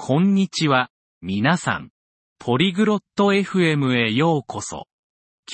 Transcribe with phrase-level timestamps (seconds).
[0.00, 0.90] こんにちは、
[1.22, 1.90] 皆さん。
[2.38, 4.86] ポリグロット FM へようこそ。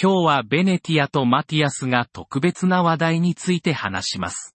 [0.00, 4.54] 今日はベネティアとマティアスが特別な話題について話します。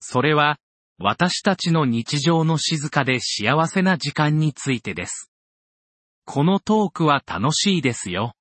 [0.00, 0.58] それは、
[0.98, 5.30] 私たちの日常の静かで幸せな時間についてです。
[6.24, 8.34] このトークは楽しいですよ。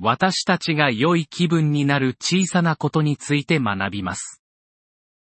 [0.00, 4.40] 私たちが良い気分になる小さなことについて学びます。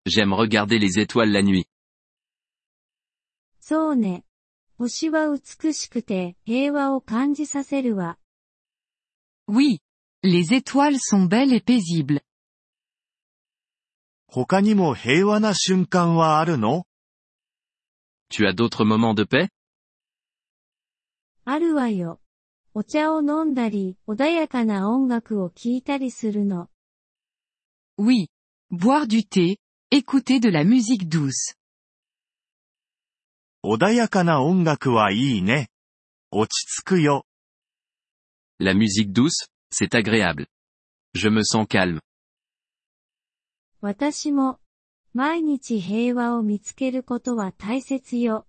[0.05, 1.69] j'aime regarder les étoiles la nuit.
[9.47, 9.79] Oui,
[10.23, 12.19] les étoiles sont belles et paisibles.
[14.35, 16.85] 他にも平和な瞬間はあるの
[18.31, 19.49] Tu as d'autres moments de paix?
[21.45, 22.19] あるわよ。
[22.73, 26.67] お茶を飲んだり、穏やかな音楽を聴いたりするの。
[27.99, 28.25] Oui.
[28.71, 29.57] Boire du thé,
[29.91, 31.53] écouter de la musique douce.
[33.63, 35.67] 穏やかな音楽はいいね。
[36.31, 37.25] 落ち着くよ。
[38.59, 40.47] La musique douce, c'est agréable.
[41.13, 41.99] Je me sens calme.
[43.85, 44.61] 私も、
[45.13, 48.47] 毎日平和を見つけることは大切よ。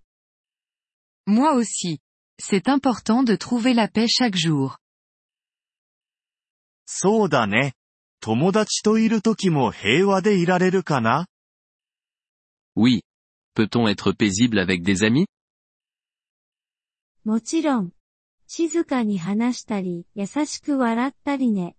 [1.27, 1.97] Moi aussi.
[2.39, 4.77] C'est important de trouver la paix chaque jour.
[6.85, 7.73] そうだね。
[8.21, 11.27] 友達といる時も平和でいられるかな
[12.77, 13.01] Oui.
[13.57, 15.25] Peut-on être paisible avec des amis?
[17.25, 17.91] もちろん。
[18.47, 21.75] 静かに話したり、優しく笑ったりね。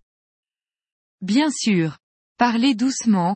[1.25, 1.95] Bien sûr.
[2.37, 3.35] Parler doucement,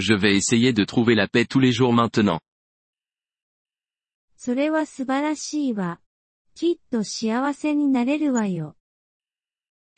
[0.00, 2.40] je vais essayer de trouver la paix tous les jours maintenant.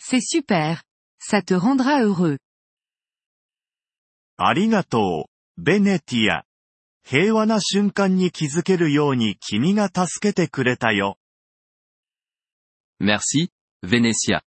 [0.04, 0.82] C'est super.
[1.18, 2.36] Ça te rendra heureux.
[13.00, 13.48] Merci,
[13.84, 14.42] Vénétia.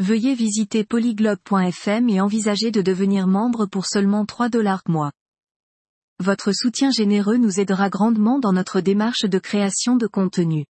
[0.00, 5.12] veuillez visiter polyglobe.fm et envisager de devenir membre pour seulement 3 dollars mois.
[6.20, 10.64] Votre soutien généreux nous aidera grandement dans notre démarche de création de contenu.